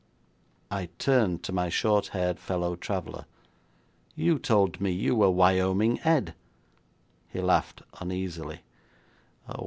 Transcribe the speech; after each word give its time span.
I 0.71 0.87
turned 0.97 1.43
to 1.43 1.51
my 1.51 1.69
short 1.69 2.07
haired 2.07 2.39
fellow 2.39 2.75
traveller. 2.75 3.25
'You 4.15 4.39
told 4.39 4.81
me 4.81 4.89
you 4.91 5.15
were 5.15 5.29
Wyoming 5.29 5.99
Ed!' 6.03 6.33
He 7.29 7.39
laughed 7.39 7.83
uneasily. 7.99 8.61